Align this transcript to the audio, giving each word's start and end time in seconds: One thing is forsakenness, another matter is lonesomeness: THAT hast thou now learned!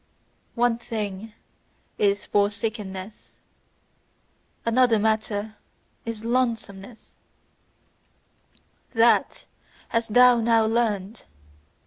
One 0.55 0.79
thing 0.79 1.31
is 1.99 2.25
forsakenness, 2.25 3.37
another 4.65 4.97
matter 4.97 5.57
is 6.07 6.25
lonesomeness: 6.25 7.13
THAT 8.95 9.45
hast 9.89 10.15
thou 10.15 10.39
now 10.41 10.65
learned! 10.65 11.25